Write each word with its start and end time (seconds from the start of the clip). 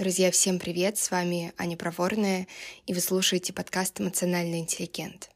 Друзья, 0.00 0.30
всем 0.30 0.58
привет! 0.58 0.96
С 0.96 1.10
вами 1.10 1.52
Аня 1.58 1.76
Проворная, 1.76 2.46
и 2.86 2.94
вы 2.94 3.00
слушаете 3.00 3.52
подкаст 3.52 4.00
«Эмоциональный 4.00 4.60
интеллигент». 4.60 5.28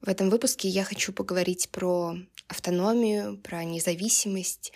В 0.00 0.08
этом 0.08 0.30
выпуске 0.30 0.68
я 0.68 0.84
хочу 0.84 1.12
поговорить 1.12 1.68
про 1.68 2.16
автономию, 2.48 3.36
про 3.36 3.62
независимость 3.62 4.72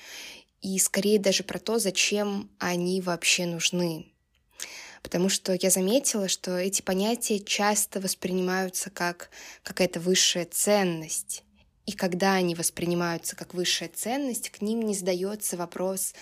и 0.60 0.78
скорее 0.78 1.18
даже 1.18 1.42
про 1.42 1.58
то, 1.58 1.78
зачем 1.78 2.50
они 2.58 3.00
вообще 3.00 3.46
нужны. 3.46 4.12
Потому 5.02 5.30
что 5.30 5.56
я 5.58 5.70
заметила, 5.70 6.28
что 6.28 6.58
эти 6.58 6.82
понятия 6.82 7.38
часто 7.38 7.98
воспринимаются 7.98 8.90
как 8.90 9.30
какая-то 9.62 10.00
высшая 10.00 10.44
ценность. 10.44 11.44
И 11.86 11.92
когда 11.92 12.34
они 12.34 12.54
воспринимаются 12.54 13.36
как 13.36 13.54
высшая 13.54 13.88
ценность, 13.88 14.50
к 14.50 14.60
ним 14.60 14.82
не 14.82 14.94
задается 14.94 15.56
вопрос, 15.56 16.12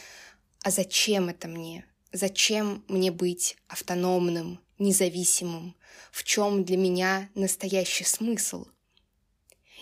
а 0.63 0.71
зачем 0.71 1.29
это 1.29 1.49
мне? 1.49 1.85
Зачем 2.13 2.85
мне 2.89 3.11
быть 3.11 3.57
автономным, 3.69 4.61
независимым? 4.79 5.75
В 6.11 6.25
чем 6.25 6.65
для 6.65 6.77
меня 6.77 7.31
настоящий 7.35 8.05
смысл? 8.05 8.67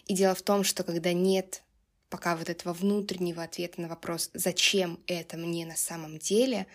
И 0.06 0.15
дело 0.15 0.34
в 0.34 0.43
том, 0.43 0.65
что 0.65 0.84
когда 0.84 1.12
нет 1.12 1.62
пока 2.09 2.37
вот 2.37 2.48
этого 2.48 2.73
внутреннего 2.73 3.43
ответа 3.43 3.80
на 3.80 3.89
вопрос, 3.89 4.30
зачем 4.34 4.98
это 5.06 5.37
мне 5.37 5.65
на 5.65 5.77
самом 5.77 6.19
деле, 6.19 6.66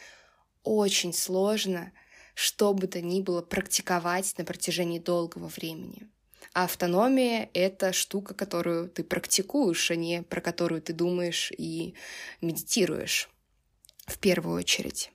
очень 0.64 1.14
сложно 1.14 1.92
что 2.36 2.74
бы 2.74 2.86
то 2.88 3.02
ни 3.02 3.22
было 3.22 3.42
практиковать 3.42 4.38
на 4.38 4.44
протяжении 4.44 5.00
долгого 5.00 5.48
времени. 5.48 6.08
А 6.54 6.66
автономия— 6.66 7.50
это 7.54 7.92
штука, 7.94 8.34
которую 8.34 8.90
ты 8.90 9.04
практикуешь, 9.04 9.90
а 9.90 9.96
не 9.96 10.22
про 10.22 10.42
которую 10.42 10.82
ты 10.82 10.94
думаешь 10.94 11.52
и 11.58 11.96
медитируешь 12.42 13.30
в 14.06 14.20
первую 14.20 14.58
очередь. 14.58 15.12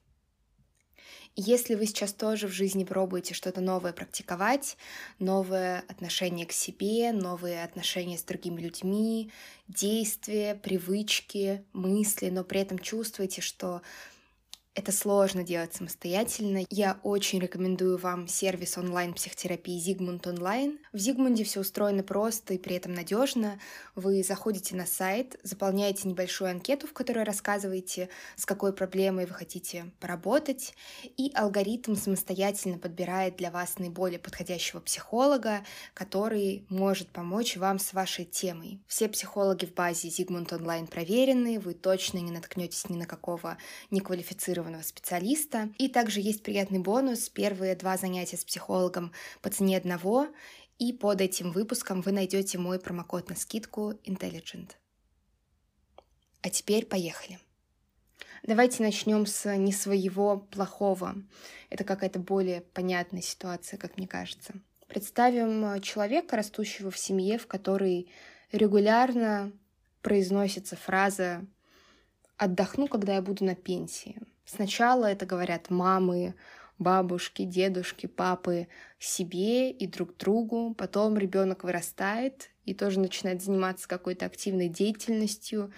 Если 1.36 1.74
вы 1.74 1.86
сейчас 1.86 2.12
тоже 2.12 2.48
в 2.48 2.52
жизни 2.52 2.84
пробуете 2.84 3.34
что-то 3.34 3.60
новое 3.60 3.92
практиковать, 3.92 4.76
новое 5.18 5.84
отношение 5.88 6.44
к 6.44 6.52
себе, 6.52 7.12
новые 7.12 7.62
отношения 7.62 8.18
с 8.18 8.24
другими 8.24 8.60
людьми, 8.60 9.30
действия, 9.68 10.56
привычки, 10.56 11.64
мысли, 11.72 12.30
но 12.30 12.42
при 12.42 12.60
этом 12.60 12.78
чувствуете, 12.78 13.40
что 13.42 13.80
это 14.80 14.92
сложно 14.92 15.42
делать 15.44 15.74
самостоятельно. 15.74 16.64
Я 16.70 16.98
очень 17.02 17.38
рекомендую 17.38 17.98
вам 17.98 18.26
сервис 18.26 18.78
онлайн-психотерапии 18.78 19.78
Zigmund 19.78 20.22
Online. 20.22 20.78
В 20.94 20.96
Zigmund 20.96 21.44
все 21.44 21.60
устроено 21.60 22.02
просто 22.02 22.54
и 22.54 22.58
при 22.58 22.76
этом 22.76 22.94
надежно. 22.94 23.60
Вы 23.94 24.22
заходите 24.22 24.74
на 24.74 24.86
сайт, 24.86 25.38
заполняете 25.42 26.08
небольшую 26.08 26.50
анкету, 26.50 26.86
в 26.86 26.94
которой 26.94 27.24
рассказываете, 27.24 28.08
с 28.36 28.46
какой 28.46 28.72
проблемой 28.72 29.26
вы 29.26 29.34
хотите 29.34 29.90
поработать, 30.00 30.72
и 31.18 31.30
алгоритм 31.34 31.94
самостоятельно 31.94 32.78
подбирает 32.78 33.36
для 33.36 33.50
вас 33.50 33.78
наиболее 33.78 34.18
подходящего 34.18 34.80
психолога, 34.80 35.62
который 35.92 36.64
может 36.70 37.08
помочь 37.10 37.58
вам 37.58 37.78
с 37.78 37.92
вашей 37.92 38.24
темой. 38.24 38.80
Все 38.86 39.10
психологи 39.10 39.66
в 39.66 39.74
базе 39.74 40.08
Zigmund 40.08 40.48
Online 40.48 40.86
проверены, 40.86 41.60
вы 41.60 41.74
точно 41.74 42.16
не 42.16 42.30
наткнетесь 42.30 42.88
ни 42.88 42.96
на 42.96 43.04
какого 43.04 43.58
неквалифицированного 43.90 44.69
квалифицированного 44.70 44.82
специалиста. 44.82 45.72
И 45.78 45.88
также 45.88 46.20
есть 46.20 46.42
приятный 46.42 46.78
бонус. 46.78 47.28
Первые 47.28 47.74
два 47.74 47.96
занятия 47.96 48.36
с 48.36 48.44
психологом 48.44 49.12
по 49.42 49.50
цене 49.50 49.76
одного. 49.76 50.28
И 50.78 50.92
под 50.92 51.20
этим 51.20 51.52
выпуском 51.52 52.00
вы 52.00 52.12
найдете 52.12 52.58
мой 52.58 52.78
промокод 52.78 53.28
на 53.28 53.36
скидку 53.36 53.92
Intelligent. 54.04 54.70
А 56.42 56.50
теперь 56.50 56.86
поехали. 56.86 57.38
Давайте 58.42 58.82
начнем 58.82 59.26
с 59.26 59.54
не 59.56 59.72
своего 59.72 60.38
плохого. 60.38 61.14
Это 61.68 61.84
какая-то 61.84 62.18
более 62.18 62.62
понятная 62.62 63.20
ситуация, 63.20 63.78
как 63.78 63.98
мне 63.98 64.06
кажется. 64.06 64.54
Представим 64.88 65.80
человека, 65.82 66.36
растущего 66.36 66.90
в 66.90 66.98
семье, 66.98 67.36
в 67.38 67.46
которой 67.46 68.10
регулярно 68.50 69.52
произносится 70.00 70.76
фраза 70.76 71.44
«отдохну, 72.38 72.88
когда 72.88 73.14
я 73.14 73.22
буду 73.22 73.44
на 73.44 73.54
пенсии». 73.54 74.16
Сначала 74.52 75.06
это 75.06 75.26
говорят 75.26 75.70
мамы, 75.70 76.34
бабушки, 76.80 77.44
дедушки, 77.44 78.06
папы 78.06 78.66
себе 78.98 79.70
и 79.70 79.86
друг 79.86 80.16
другу. 80.16 80.74
Потом 80.74 81.16
ребенок 81.16 81.62
вырастает 81.62 82.50
и 82.64 82.74
тоже 82.74 82.98
начинает 82.98 83.42
заниматься 83.42 83.86
какой-то 83.86 84.26
активной 84.26 84.68
деятельностью. 84.68 85.72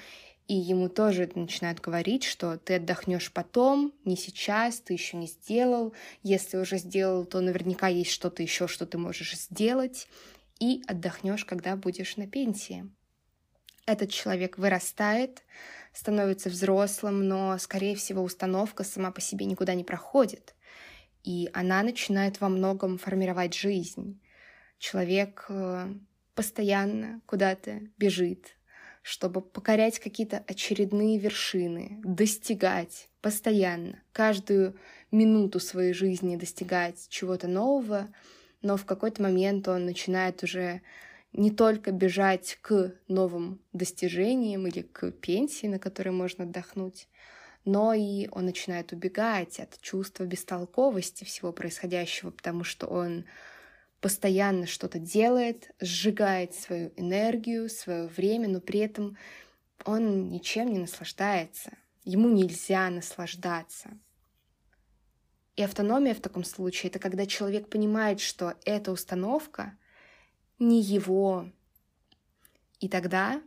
И 0.48 0.54
ему 0.54 0.88
тоже 0.88 1.30
начинают 1.34 1.80
говорить, 1.80 2.24
что 2.24 2.56
ты 2.56 2.76
отдохнешь 2.76 3.30
потом, 3.30 3.92
не 4.06 4.16
сейчас, 4.16 4.80
ты 4.80 4.94
еще 4.94 5.18
не 5.18 5.26
сделал. 5.26 5.92
Если 6.22 6.56
уже 6.56 6.78
сделал, 6.78 7.26
то 7.26 7.40
наверняка 7.40 7.88
есть 7.88 8.10
что-то 8.10 8.42
еще, 8.42 8.68
что 8.68 8.86
ты 8.86 8.96
можешь 8.96 9.36
сделать. 9.36 10.08
И 10.60 10.82
отдохнешь, 10.86 11.44
когда 11.44 11.76
будешь 11.76 12.16
на 12.16 12.26
пенсии. 12.26 12.90
Этот 13.84 14.10
человек 14.10 14.56
вырастает, 14.56 15.42
становится 15.92 16.48
взрослым, 16.48 17.26
но, 17.26 17.56
скорее 17.58 17.96
всего, 17.96 18.22
установка 18.22 18.84
сама 18.84 19.10
по 19.10 19.20
себе 19.20 19.46
никуда 19.46 19.74
не 19.74 19.84
проходит. 19.84 20.54
И 21.22 21.50
она 21.52 21.82
начинает 21.82 22.40
во 22.40 22.48
многом 22.48 22.98
формировать 22.98 23.54
жизнь. 23.54 24.20
Человек 24.78 25.46
э, 25.48 25.94
постоянно 26.34 27.20
куда-то 27.26 27.80
бежит, 27.98 28.56
чтобы 29.02 29.40
покорять 29.40 29.98
какие-то 29.98 30.42
очередные 30.46 31.18
вершины, 31.18 32.00
достигать 32.02 33.08
постоянно, 33.20 34.02
каждую 34.12 34.76
минуту 35.12 35.60
своей 35.60 35.92
жизни 35.92 36.36
достигать 36.36 37.06
чего-то 37.08 37.46
нового, 37.46 38.08
но 38.62 38.76
в 38.76 38.84
какой-то 38.84 39.22
момент 39.22 39.68
он 39.68 39.84
начинает 39.84 40.42
уже 40.42 40.82
не 41.32 41.50
только 41.50 41.92
бежать 41.92 42.58
к 42.60 42.94
новым 43.08 43.60
достижениям 43.72 44.66
или 44.66 44.82
к 44.82 45.10
пенсии, 45.12 45.66
на 45.66 45.78
которой 45.78 46.10
можно 46.10 46.44
отдохнуть, 46.44 47.08
но 47.64 47.94
и 47.94 48.28
он 48.32 48.46
начинает 48.46 48.92
убегать 48.92 49.60
от 49.60 49.80
чувства 49.80 50.24
бестолковости 50.24 51.24
всего 51.24 51.52
происходящего, 51.52 52.30
потому 52.30 52.64
что 52.64 52.86
он 52.86 53.24
постоянно 54.00 54.66
что-то 54.66 54.98
делает, 54.98 55.70
сжигает 55.80 56.54
свою 56.54 56.92
энергию, 56.96 57.70
свое 57.70 58.08
время, 58.08 58.48
но 58.48 58.60
при 58.60 58.80
этом 58.80 59.16
он 59.84 60.28
ничем 60.28 60.72
не 60.72 60.78
наслаждается. 60.78 61.72
Ему 62.04 62.28
нельзя 62.28 62.90
наслаждаться. 62.90 63.90
И 65.54 65.62
автономия 65.62 66.14
в 66.14 66.20
таком 66.20 66.44
случае— 66.44 66.90
это 66.90 66.98
когда 66.98 67.26
человек 67.26 67.68
понимает, 67.68 68.20
что 68.20 68.54
эта 68.64 68.90
установка 68.90 69.78
не 70.62 70.80
его. 70.80 71.50
И 72.80 72.88
тогда 72.88 73.42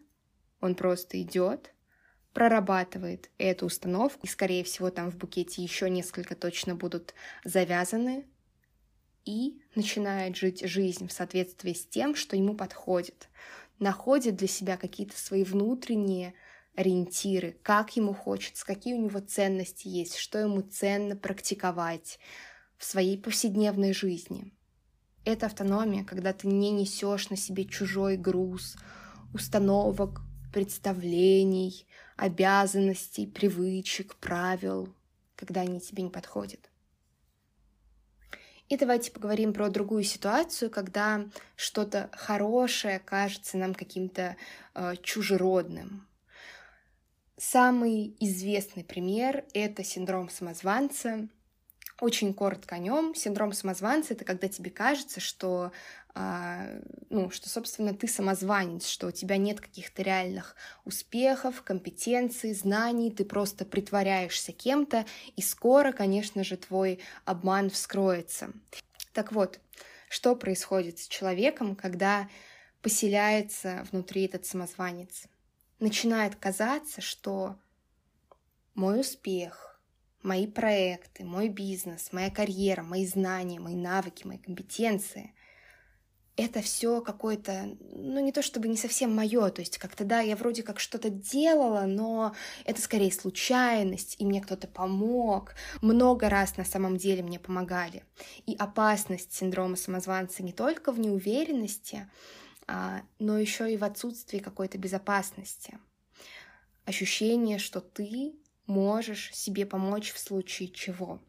он 0.60 0.76
просто 0.76 1.22
идет, 1.22 1.74
прорабатывает 2.34 3.30
эту 3.38 3.68
установку, 3.68 4.20
и, 4.24 4.30
скорее 4.30 4.64
всего, 4.64 4.90
там 4.90 5.10
в 5.10 5.18
букете 5.18 5.64
еще 5.64 5.90
несколько 5.90 6.36
точно 6.36 6.76
будут 6.76 7.14
завязаны, 7.44 8.26
и 9.24 9.62
начинает 9.74 10.36
жить 10.36 10.68
жизнь 10.68 11.08
в 11.08 11.12
соответствии 11.12 11.74
с 11.74 11.88
тем, 11.88 12.14
что 12.16 12.36
ему 12.36 12.54
подходит. 12.54 13.30
Находит 13.80 14.36
для 14.36 14.48
себя 14.48 14.78
какие-то 14.78 15.18
свои 15.18 15.44
внутренние 15.44 16.36
ориентиры, 16.76 17.58
как 17.64 17.96
ему 17.96 18.14
хочется, 18.14 18.66
какие 18.66 18.94
у 18.94 19.02
него 19.02 19.20
ценности 19.20 19.88
есть, 19.88 20.18
что 20.18 20.38
ему 20.38 20.62
ценно 20.62 21.16
практиковать 21.16 22.20
в 22.78 22.86
своей 22.86 23.18
повседневной 23.18 23.94
жизни. 23.94 24.55
Это 25.26 25.48
автономия, 25.48 26.04
когда 26.04 26.34
ты 26.34 26.48
не 26.48 26.72
несешь 26.72 27.30
на 27.30 27.36
себе 27.36 27.66
чужой 27.66 28.16
груз 28.16 28.78
установок, 29.34 30.22
представлений, 30.54 31.86
обязанностей, 32.16 33.28
привычек, 33.28 34.16
правил, 34.16 34.94
когда 35.36 35.62
они 35.62 35.82
тебе 35.82 36.04
не 36.04 36.10
подходят. 36.10 36.70
И 38.70 38.78
давайте 38.78 39.12
поговорим 39.12 39.54
про 39.54 39.70
другую 39.70 40.04
ситуацию, 40.04 40.72
когда 40.72 41.26
что-то 41.56 42.10
хорошее 42.14 43.00
кажется 43.00 43.58
нам 43.58 43.76
каким-то 43.76 44.38
э, 44.74 44.96
чужеродным. 45.04 46.08
Самый 47.38 48.16
известный 48.20 48.84
пример— 48.84 49.44
это 49.54 49.84
синдром 49.84 50.30
самозванца, 50.30 51.28
очень 52.00 52.34
коротко 52.34 52.76
о 52.76 52.80
нем. 52.80 53.16
Синдром 53.16 53.54
самозванца 53.54 54.14
это 54.14 54.26
когда 54.26 54.48
тебе 54.48 54.72
кажется, 54.72 55.20
что 55.20 55.72
а, 56.18 56.68
ну, 57.10 57.30
что, 57.30 57.50
собственно, 57.50 57.94
ты 57.94 58.08
самозванец, 58.08 58.88
что 58.88 59.08
у 59.08 59.12
тебя 59.12 59.36
нет 59.36 59.60
каких-то 59.60 60.02
реальных 60.02 60.56
успехов, 60.86 61.62
компетенций, 61.62 62.54
знаний, 62.54 63.12
ты 63.12 63.26
просто 63.26 63.66
притворяешься 63.66 64.54
кем-то, 64.54 65.06
и 65.36 65.42
скоро, 65.42 65.92
конечно 65.92 66.46
же, 66.46 66.56
твой 66.56 67.00
обман 67.26 67.70
вскроется. 67.70 68.52
Так 69.12 69.34
вот, 69.34 69.60
что 70.08 70.38
происходит 70.38 71.00
с 71.00 71.08
человеком, 71.10 71.76
когда 71.76 72.30
поселяется 72.82 73.86
внутри 73.92 74.26
этот 74.26 74.46
самозванец? 74.46 75.26
Начинает 75.80 76.38
казаться, 76.38 77.02
что 77.02 77.58
мой 78.74 79.02
успех, 79.02 79.75
мои 80.26 80.48
проекты, 80.48 81.24
мой 81.24 81.50
бизнес, 81.50 82.10
моя 82.12 82.30
карьера, 82.30 82.84
мои 82.84 83.06
знания, 83.06 83.60
мои 83.60 83.76
навыки, 83.76 84.28
мои 84.28 84.38
компетенции— 84.38 85.34
это 86.38 86.62
все 86.62 87.02
какое-то, 87.02 87.78
ну 87.80 88.20
не 88.20 88.32
то 88.32 88.42
чтобы 88.42 88.68
не 88.68 88.76
совсем 88.76 89.16
мое, 89.16 89.50
то 89.50 89.62
есть 89.62 89.78
как-то 89.78 90.04
да, 90.04 90.20
я 90.20 90.36
вроде 90.36 90.64
как 90.64 90.80
что-то 90.80 91.10
делала, 91.10 91.86
но 91.86 92.36
это 92.66 92.82
скорее 92.82 93.12
случайность, 93.12 94.18
и 94.20 94.26
мне 94.26 94.42
кто-то 94.42 94.68
помог. 94.68 95.54
Много 95.82 96.30
раз 96.30 96.58
на 96.58 96.66
самом 96.66 96.98
деле 96.98 97.24
мне 97.24 97.40
помогали. 97.40 98.04
И 98.46 98.56
опасность 98.56 99.34
синдрома 99.34 99.78
самозванца 99.78 100.44
не 100.44 100.52
только 100.52 100.92
в 100.92 101.00
неуверенности, 101.00 102.10
а, 102.68 103.04
но 103.20 103.38
еще 103.38 103.74
и 103.74 103.78
в 103.78 103.84
отсутствии 103.84 104.40
какой-то 104.40 104.78
безопасности. 104.78 105.78
Ощущение, 106.86 107.60
что 107.60 107.80
ты 107.80 108.36
можешь 108.68 109.34
себе 109.34 109.66
помочь 109.66 110.12
в 110.12 110.20
случае 110.20 110.70
чего. 110.70 111.22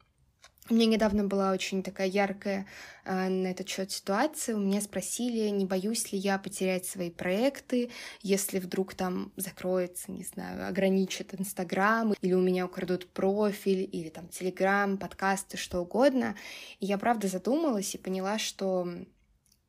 У 0.68 0.74
меня 0.74 0.86
недавно 0.86 1.22
была 1.22 1.52
очень 1.52 1.84
такая 1.84 2.08
яркая 2.08 2.66
э, 3.04 3.28
на 3.28 3.46
этот 3.46 3.68
счет 3.68 3.92
ситуация. 3.92 4.56
У 4.56 4.58
меня 4.58 4.80
спросили, 4.80 5.48
не 5.50 5.64
боюсь 5.64 6.10
ли 6.10 6.18
я 6.18 6.38
потерять 6.38 6.84
свои 6.86 7.08
проекты, 7.08 7.90
если 8.20 8.58
вдруг 8.58 8.94
там 8.94 9.32
закроется, 9.36 10.10
не 10.10 10.24
знаю, 10.24 10.66
ограничит 10.68 11.38
Инстаграм, 11.38 12.14
или 12.20 12.32
у 12.32 12.40
меня 12.40 12.66
украдут 12.66 13.08
профиль, 13.12 13.88
или 13.92 14.08
там 14.08 14.26
Телеграм, 14.26 14.98
подкасты, 14.98 15.56
что 15.56 15.82
угодно. 15.82 16.34
И 16.80 16.86
я 16.86 16.98
правда 16.98 17.28
задумалась 17.28 17.94
и 17.94 17.98
поняла, 17.98 18.40
что 18.40 18.88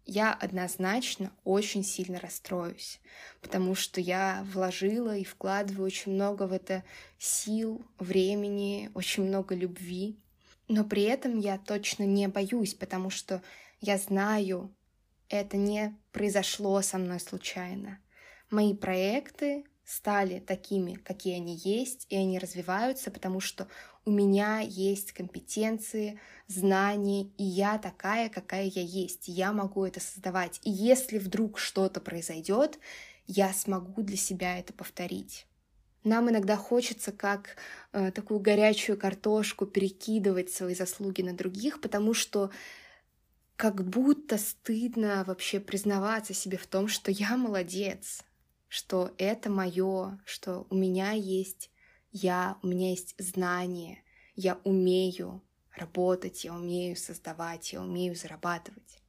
я 0.08 0.34
однозначно 0.34 1.32
очень 1.44 1.84
сильно 1.84 2.20
расстроюсь, 2.20 3.00
потому 3.42 3.76
что 3.76 4.02
я 4.02 4.46
вложила 4.54 5.16
и 5.16 5.24
вкладываю 5.24 5.86
очень 5.86 6.14
много 6.14 6.44
в 6.48 6.54
это 6.54 6.84
сил, 7.20 7.86
времени, 8.00 8.90
очень 8.94 9.24
много 9.24 9.54
любви. 9.54 10.18
Но 10.70 10.84
при 10.84 11.04
этом 11.04 11.40
я 11.40 11.58
точно 11.58 12.04
не 12.04 12.28
боюсь, 12.28 12.74
потому 12.74 13.10
что 13.10 13.44
я 13.82 13.98
знаю, 13.98 14.74
это 15.30 15.58
не 15.58 15.96
произошло 16.12 16.82
со 16.82 16.98
мной 16.98 17.20
случайно. 17.20 18.00
Мои 18.50 18.74
проекты 18.74 19.66
стали 19.84 20.40
такими, 20.40 20.96
какие 20.96 21.36
они 21.36 21.56
есть, 21.58 22.06
и 22.10 22.16
они 22.16 22.40
развиваются, 22.40 23.12
потому 23.12 23.40
что 23.40 23.68
у 24.08 24.12
меня 24.12 24.62
есть 24.62 25.12
компетенции, 25.12 26.18
знания, 26.48 27.24
и 27.38 27.44
я 27.44 27.78
такая, 27.78 28.30
какая 28.30 28.64
я 28.64 28.82
есть. 28.82 29.28
Я 29.28 29.52
могу 29.52 29.84
это 29.84 30.00
создавать. 30.00 30.62
И 30.64 30.72
если 30.72 31.18
вдруг 31.18 31.60
что-то 31.60 32.00
произойдет, 32.00 32.80
я 33.26 33.52
смогу 33.52 34.02
для 34.02 34.16
себя 34.16 34.58
это 34.58 34.72
повторить. 34.72 35.46
Нам 36.06 36.30
иногда 36.30 36.56
хочется 36.56 37.12
как 37.12 37.58
э, 37.92 38.12
такую 38.12 38.40
горячую 38.40 38.98
картошку 38.98 39.66
перекидывать 39.66 40.52
свои 40.52 40.74
заслуги 40.74 41.22
на 41.22 41.34
других, 41.34 41.82
потому 41.82 42.14
что 42.14 42.50
как 43.58 43.84
будто 43.84 44.38
стыдно 44.38 45.26
вообще 45.28 45.60
признаваться 45.60 46.34
себе 46.34 46.58
в 46.58 46.66
том, 46.66 46.88
что 46.88 47.12
я 47.12 47.36
молодец, 47.36 48.22
что 48.70 49.12
это 49.18 49.50
мое, 49.50 50.18
что 50.24 50.66
у 50.70 50.76
меня 50.76 51.12
есть 51.12 51.72
я, 52.12 52.58
у 52.64 52.68
меня 52.68 52.90
есть 52.92 53.16
знания, 53.18 54.04
я 54.36 54.60
умею 54.64 55.44
работать, 55.76 56.44
я 56.44 56.54
умею 56.54 56.96
создавать, 56.96 57.74
я 57.74 57.82
умею 57.82 58.16
зарабатывать. 58.16 59.02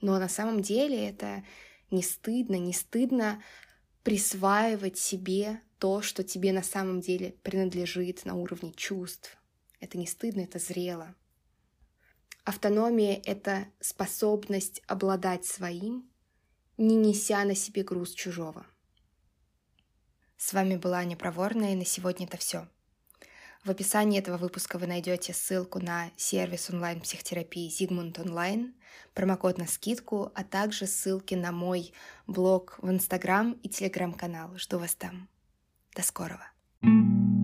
Но 0.00 0.18
на 0.18 0.28
самом 0.28 0.60
деле 0.62 1.08
это 1.08 1.44
не 1.90 2.02
стыдно, 2.02 2.56
не 2.56 2.72
стыдно 2.72 3.42
присваивать 4.02 4.98
себе 4.98 5.60
то, 5.78 6.02
что 6.02 6.22
тебе 6.22 6.52
на 6.52 6.62
самом 6.62 7.00
деле 7.00 7.32
принадлежит 7.42 8.24
на 8.24 8.34
уровне 8.34 8.72
чувств. 8.72 9.36
Это 9.80 9.98
не 9.98 10.06
стыдно, 10.06 10.42
это 10.42 10.58
зрело. 10.58 11.14
Автономия— 12.44 13.20
это 13.24 13.68
способность 13.80 14.82
обладать 14.86 15.46
своим, 15.46 16.10
не 16.76 16.96
неся 16.96 17.44
на 17.44 17.54
себе 17.54 17.82
груз 17.82 18.12
чужого. 18.12 18.66
С 20.44 20.52
вами 20.52 20.76
была 20.76 20.98
Аня 20.98 21.16
Проворная, 21.16 21.72
и 21.72 21.74
на 21.74 21.86
сегодня 21.86 22.26
это 22.26 22.36
все. 22.36 22.68
В 23.64 23.70
описании 23.70 24.18
этого 24.18 24.36
выпуска 24.36 24.76
вы 24.76 24.86
найдете 24.86 25.32
ссылку 25.32 25.78
на 25.78 26.10
сервис 26.16 26.68
онлайн-психотерапии 26.68 27.70
Зигмунд 27.70 28.18
Онлайн, 28.18 28.74
промокод 29.14 29.56
на 29.56 29.66
скидку, 29.66 30.32
а 30.34 30.44
также 30.44 30.86
ссылки 30.86 31.34
на 31.34 31.50
мой 31.50 31.94
блог 32.26 32.78
в 32.82 32.90
Инстаграм 32.90 33.52
и 33.62 33.70
Телеграм-канал. 33.70 34.54
Жду 34.58 34.78
вас 34.78 34.94
там. 34.94 35.30
До 35.96 36.02
скорого! 36.02 36.46
thank 36.82 36.92
you 36.92 37.43